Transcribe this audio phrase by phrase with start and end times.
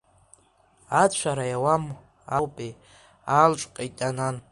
[1.01, 1.83] Ацәара иауам
[2.37, 2.71] аупеи,
[3.35, 4.35] аалҿҟьеит Анан.